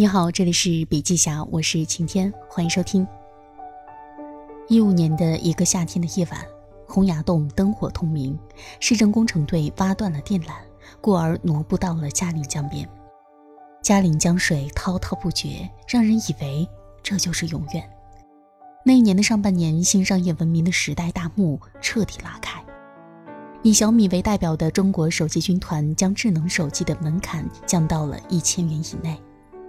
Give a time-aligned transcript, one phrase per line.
[0.00, 3.04] 你好，这里是笔记侠，我是晴天，欢迎收听。
[4.68, 6.40] 一五年的一个夏天的夜晚，
[6.86, 8.38] 洪崖洞灯火通明，
[8.78, 10.52] 市政工程队挖断了电缆，
[11.00, 12.88] 故而挪步到了嘉陵江边。
[13.82, 16.68] 嘉陵江水滔滔不绝，让人以为
[17.02, 17.82] 这就是永远。
[18.84, 22.64] 那一年的上半年，新商业文明的时代大幕彻底拉开，
[23.64, 29.20] 以小米为代表的中国手机军团将智能手机的门槛降到了一千元以内。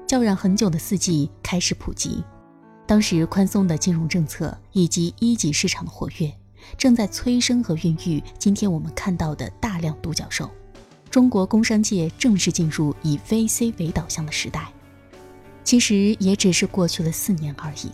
[0.09, 2.23] 叫嚷很久的四 G 开始普及，
[2.87, 6.33] 当时宽松的金融政策以及一级市场的活跃，
[6.79, 10.49] 正在催生和孕育今天我们看到的大量独角兽。
[11.11, 14.73] 中国工商界正式进入以 VC 为导向的时代。
[15.63, 17.91] 其实也只是过去了四年而已，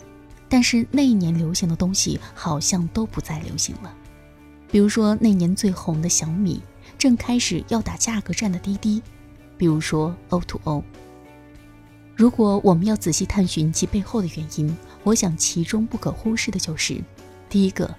[0.47, 3.93] 但是那一年流行的东西好像都不再流行了。
[4.71, 6.61] 比如说那年最红的小米，
[6.97, 9.03] 正开始要打价格战的滴滴，
[9.57, 10.81] 比如说 O2O。
[12.15, 17.03] 如果我们要仔细探寻其背后的原因，我想其中不可忽视的就是：
[17.49, 17.93] 第一个，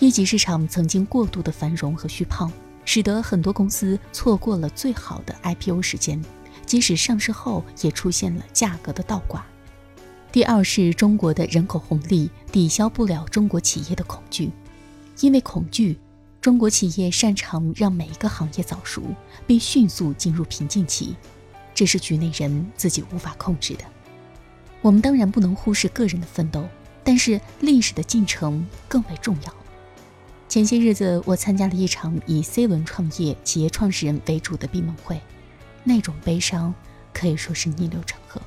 [0.00, 2.50] 一级市场曾经过度的繁荣和虚胖，
[2.84, 6.20] 使得很多公司错过了最好的 IPO 时间，
[6.66, 9.40] 即使上市后也出现了价格的倒挂；
[10.32, 14.50] 第二是中国的人口红利抵消不了中国企业的恐惧，
[15.20, 15.96] 因为恐惧，
[16.40, 19.00] 中国企业擅长让每一个行业早熟，
[19.46, 21.14] 并迅速进入瓶颈期。
[21.80, 23.84] 这是局内人自己无法控制的。
[24.82, 26.68] 我们当然不能忽视个人的奋斗，
[27.02, 29.54] 但是历史的进程更为重要。
[30.46, 35.18] 前些日子，我参加了一场以 C 轮创业企业创始人为主的闭门会，
[35.82, 36.74] 那种悲伤
[37.14, 38.42] 可以说是逆流成河。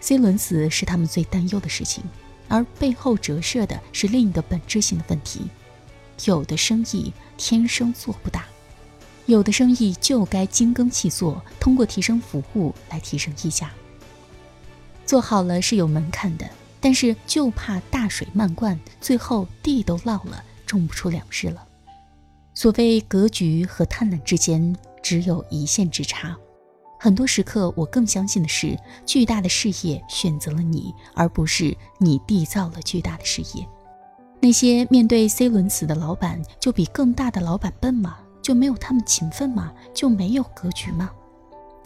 [0.00, 2.02] C 轮死是他们最担忧的事情，
[2.48, 5.42] 而背后折射的是另一个本质性的问题：
[6.24, 8.46] 有的生意天生做不大。
[9.28, 13.70] 有的生意就该精耕细作，通过提升服务来提升溢价。
[15.04, 16.48] 做好了是有门槛的，
[16.80, 21.62] 但是就怕大水漫灌，最后地都涝了，种不出粮食了。
[22.54, 26.34] 所谓格局和贪婪之间只有一线之差。
[26.98, 33.68] 很多时刻，我更相信的是，巨大的事业选择了你，而不是你缔造了巨大的事业。
[34.40, 38.16] 那些面对 C 轮死的老板，就比更大的老板笨吗？
[38.48, 39.74] 就没有他们勤奋吗？
[39.92, 41.10] 就没有格局吗？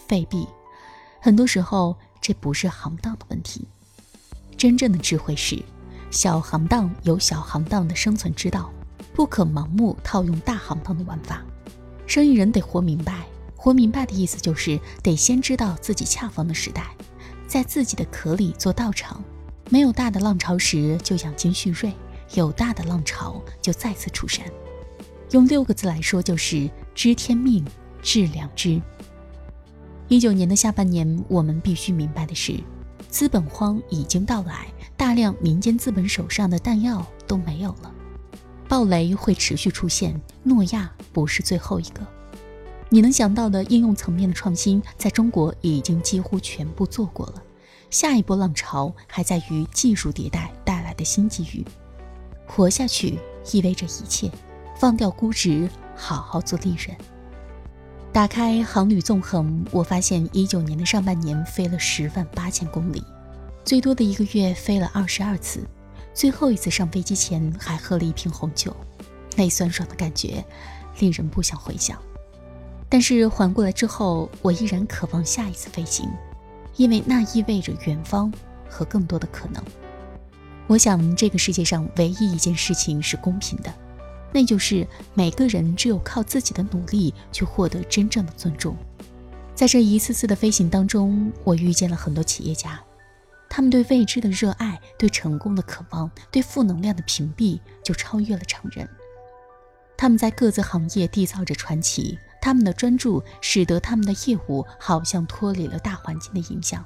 [0.06, 0.46] 废币。
[1.20, 3.66] 很多时候，这不是行当的问题。
[4.56, 5.60] 真正的智慧是，
[6.12, 8.70] 小行当有小行当的生存之道，
[9.12, 11.42] 不可盲目套用大行当的玩法。
[12.06, 16.94] 生意人得活明白，活明白的意思就是得先知道自己恰逢的时代，
[17.48, 19.20] 在自己的壳里做道场。
[19.68, 21.90] 没有大的浪潮时，就养精蓄锐；
[22.34, 24.46] 有大的浪潮，就再次出山。
[25.32, 27.64] 用六个字来说，就是知天命，
[28.02, 28.80] 致良知。
[30.08, 32.60] 一九年的下半年，我们必须明白的是，
[33.08, 37.90] 资本荒已经到来，大量民间资本手上的弹药都没有了，
[38.68, 40.20] 暴雷会持续出现。
[40.42, 42.06] 诺亚不是最后一个，
[42.90, 47.42] 你能想到的应用层面的创新，在中国已经几乎全部做过了。
[47.88, 51.64] 下一波浪潮还在于技术迭代带来的新机遇。
[52.46, 53.18] 活下去
[53.50, 54.30] 意味着一切。
[54.82, 56.98] 放掉估值，好好做利润。
[58.12, 63.00] 打开航旅纵横，我发现一九年的上半年飞了十万八千公里，
[63.64, 65.64] 最多的一个月飞了二十二次。
[66.12, 68.74] 最后一次上飞机前还喝了一瓶红酒，
[69.36, 70.44] 那酸爽的感觉
[70.98, 71.96] 令人不想回想。
[72.88, 76.10] 但是缓过来之后，我依然渴望下一次飞行，
[76.74, 78.32] 因为那意味着远方
[78.68, 79.62] 和更多的可能。
[80.66, 83.72] 我想，这个世界上唯一一件事情是公平的。
[84.32, 88.76] 那就是每个人只有靠自己的努力去获得真正的尊重。
[89.54, 92.82] 在这一次次的飞行当中，我遇见了很多企业家，
[93.48, 98.88] 他们对未知的热爱、对成功的渴望、对负能量的屏蔽，就超越了常人。
[99.96, 106.84] 他们在各自行业缔造着传奇，他们的专注使得他们的业务好像脱离了大环境的影响。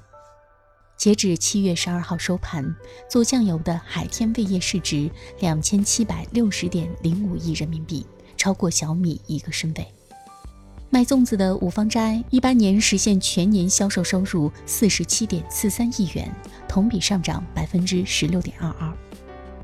[0.96, 2.75] 截止七月十二号收盘，
[3.08, 5.10] 做酱油的海天味业市值
[5.40, 8.04] 两千七百六十点零五亿人民币，
[8.37, 9.87] 超过小米一个身位。
[10.88, 16.34] 卖粽子的五芳斋一八年实现全年销售收入四十七点四三亿元，
[16.66, 18.90] 同比上涨百分之十六点二二。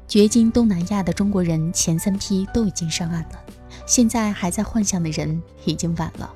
[0.07, 3.43] 掘金东南亚的中国人前三批都已经上岸了，
[3.87, 6.31] 现在还在幻想的人已经晚了。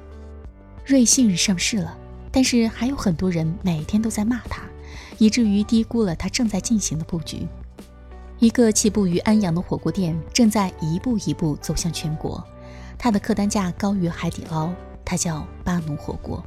[0.87, 1.99] 瑞幸上市了，
[2.33, 4.63] 但是还有很多人每天都在骂它。
[5.19, 7.47] 以至于低估了它正在进行的布局。
[8.39, 12.45] 一个起步于安阳的火锅店正在一步一步走向全国，
[12.99, 14.71] 它的客单价高于海底捞，
[15.05, 16.45] 它叫巴奴火锅。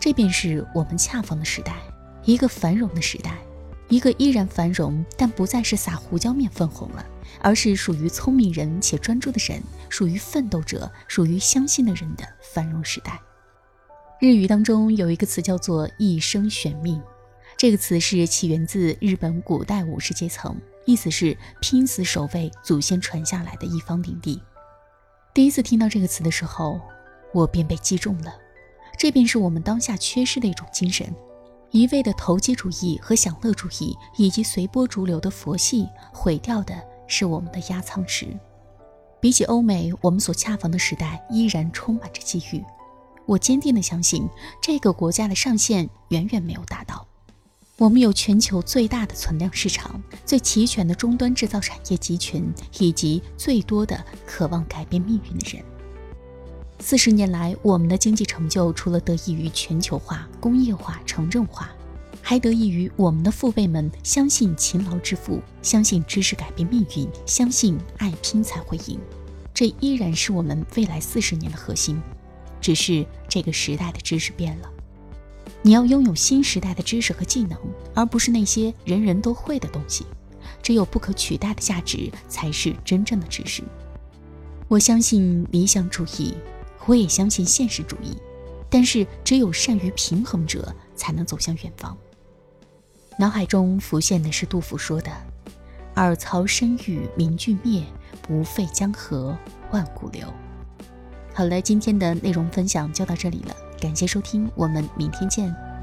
[0.00, 1.76] 这便是我们恰逢的时代，
[2.24, 3.38] 一个繁荣的时代，
[3.88, 7.06] 一个依然繁荣，但不再是撒胡椒面分红了，
[7.40, 13.20] 而是属于聪明人且专注的人，属于奋斗者，属于相信的人的繁荣时代。
[14.20, 17.00] 日语当中有一个词叫做“一生悬命”，
[17.64, 24.38] 这个词是起源自日本古代武士阶层，意思是拼死守卫祖先传下来的一方领地。
[25.32, 26.78] 第一次听到这个词的时候，
[27.32, 28.34] 我便被击中了。
[28.98, 31.10] 这便是我们当下缺失的一种精神。
[31.70, 36.74] 一味的投机主义和享乐主义，以及随波逐流的佛系，毁掉的
[37.08, 38.26] 是我们的压舱石。
[39.22, 42.62] 比起欧美，我们所恰逢的时代依然充满着机遇。
[43.24, 44.28] 我坚定地相信，
[44.60, 47.08] 这个国家的上限远远没有达到。
[47.76, 55.64] 我们有全球最大的存量市场、最齐全的终端制造产业集群，以及最多的渴望改变命运的人。
[56.78, 61.72] 四十年来，我们的经济成就除了得益于全球化、工业化、城镇化，
[62.22, 69.00] 还得益于我们的父辈们相信勤劳致富，相信知识改变命运，相信爱拼才会赢。
[69.52, 72.00] 这依然是我们未来四十年的核心，
[72.60, 74.70] 只是这个时代的知识变了。
[75.66, 77.58] 你要拥有新时代的知识和技能，
[77.94, 80.04] 而不是那些人人都会的东西。
[80.62, 83.62] 只有不可取代的价值，才是真正的知识。
[84.68, 86.34] 我相信理想主义。
[86.84, 88.14] 我也相信现实主义，
[88.68, 91.96] 但是只有善于平衡者才能走向远方。
[93.18, 95.10] 脑海中浮现的是杜甫说的
[95.96, 97.82] ：“尔曹身与名俱灭，
[98.20, 99.34] 不废江河
[99.70, 100.30] 万古流。”
[101.32, 105.73] 好了，今天的内容分享就到这里了，感谢收听，我们明天见。